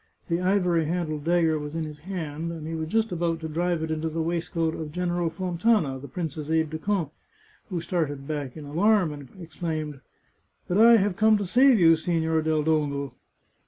The 0.29 0.41
ivory 0.41 0.85
handled 0.85 1.25
dagger 1.25 1.59
was 1.59 1.75
in 1.75 1.83
his 1.83 1.99
hand, 1.99 2.51
and 2.51 2.65
he 2.65 2.73
was 2.73 2.87
just 2.89 3.11
about 3.11 3.39
to 3.41 3.47
drive 3.47 3.83
it 3.83 3.91
into 3.91 4.09
the 4.09 4.19
waistcoat 4.19 4.73
of 4.73 4.91
Gen 4.91 5.09
eral 5.11 5.31
Fontana, 5.31 5.99
the 5.99 6.07
prince's 6.07 6.49
aide 6.49 6.71
de 6.71 6.79
camp, 6.79 7.11
who 7.69 7.79
started 7.79 8.27
back 8.27 8.57
in 8.57 8.65
alarm, 8.65 9.13
and 9.13 9.29
exclaimed," 9.39 9.99
But 10.67 10.79
I 10.79 10.97
have 10.97 11.15
come 11.15 11.37
to 11.37 11.45
save 11.45 11.79
you, 11.79 11.95
Signor 11.95 12.41
del 12.41 12.63
Dongo 12.63 13.13